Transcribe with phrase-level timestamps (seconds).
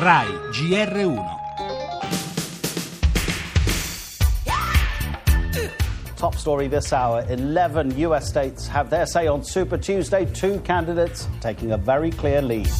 [0.00, 1.40] RAI GR1
[6.16, 11.28] Top story this hour 11 US states have their say on Super Tuesday, two candidates
[11.42, 12.70] taking a very clear lead.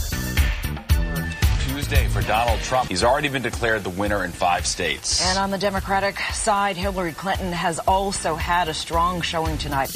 [1.68, 2.88] Tuesday for Donald Trump.
[2.88, 5.22] He's already been declared the winner in five states.
[5.22, 9.94] And on the Democratic side, Hillary Clinton has also had a strong showing tonight.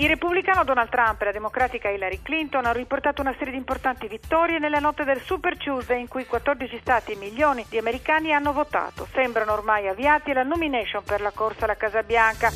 [0.00, 4.06] Il repubblicano Donald Trump e la democratica Hillary Clinton hanno riportato una serie di importanti
[4.06, 8.52] vittorie nella notte del Super Tuesday in cui 14 stati e milioni di americani hanno
[8.52, 9.08] votato.
[9.12, 12.52] Sembrano ormai avviati alla nomination per la corsa alla Casa Bianca.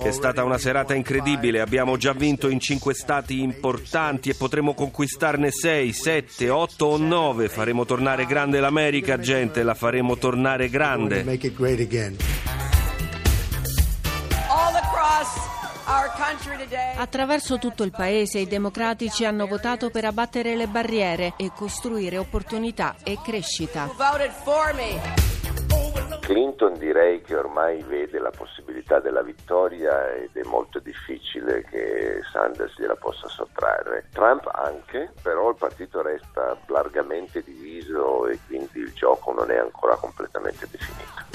[0.00, 5.50] È stata una serata incredibile, abbiamo già vinto in cinque stati importanti e potremo conquistarne
[5.50, 7.48] sei, sette, otto o nove.
[7.48, 11.24] Faremo tornare grande l'America, gente, la faremo tornare grande.
[16.96, 22.96] Attraverso tutto il paese i democratici hanno votato per abbattere le barriere e costruire opportunità
[23.02, 23.88] e crescita.
[26.20, 32.78] Clinton direi che ormai vede la possibilità della vittoria ed è molto difficile che Sanders
[32.78, 34.08] gliela possa sottrarre.
[34.12, 39.96] Trump anche, però il partito resta largamente diviso e quindi il gioco non è ancora
[39.96, 41.27] completamente definito.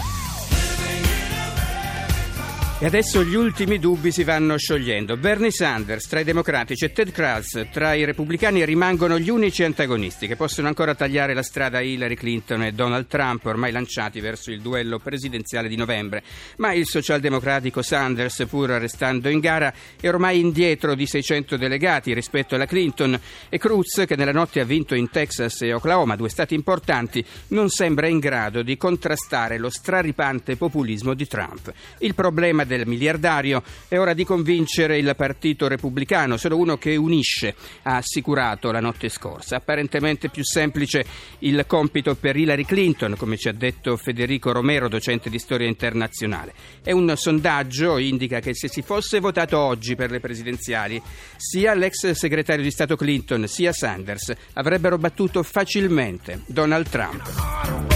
[2.79, 5.15] E adesso gli ultimi dubbi si vanno sciogliendo.
[5.15, 10.27] Bernie Sanders tra i democratici e Ted Cruz tra i repubblicani rimangono gli unici antagonisti
[10.27, 14.51] che possono ancora tagliare la strada a Hillary Clinton e Donald Trump ormai lanciati verso
[14.51, 16.23] il duello presidenziale di novembre.
[16.57, 22.55] Ma il socialdemocratico Sanders, pur restando in gara, è ormai indietro di 600 delegati rispetto
[22.55, 26.53] alla Clinton e Cruz, che nella notte ha vinto in Texas e Oklahoma, due stati
[26.53, 31.71] importanti, non sembra in grado di contrastare lo straripante populismo di Trump.
[31.99, 37.55] Il problema del miliardario, è ora di convincere il Partito Repubblicano, solo uno che unisce,
[37.83, 39.57] ha assicurato la notte scorsa.
[39.57, 41.05] Apparentemente più semplice
[41.39, 46.53] il compito per Hillary Clinton, come ci ha detto Federico Romero, docente di storia internazionale.
[46.81, 51.01] È un sondaggio indica che se si fosse votato oggi per le presidenziali,
[51.37, 57.92] sia l'ex segretario di Stato Clinton sia Sanders avrebbero battuto facilmente Donald Trump.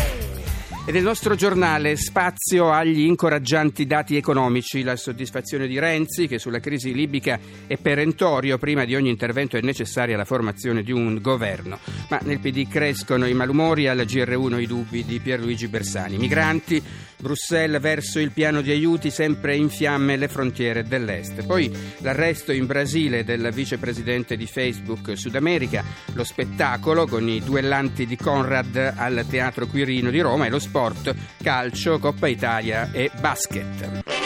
[0.88, 6.62] E nel nostro giornale spazio agli incoraggianti dati economici, la soddisfazione di Renzi che sulla
[6.62, 7.38] crisi libica
[7.68, 11.78] è perentorio, prima di ogni intervento è necessaria la formazione di un governo.
[12.08, 16.18] Ma nel PD crescono i malumori, al GR1 i dubbi di Pierluigi Bersani.
[16.18, 16.82] Migranti,
[17.18, 21.46] Bruxelles verso il piano di aiuti sempre in fiamme le frontiere dell'Est.
[21.46, 21.70] Poi
[22.00, 25.84] l'arresto in Brasile del vicepresidente di Facebook Sud America,
[26.14, 31.16] lo spettacolo con i duellanti di Conrad al Teatro Quirino di Roma e lo sport,
[31.42, 34.17] calcio, Coppa Italia e basket.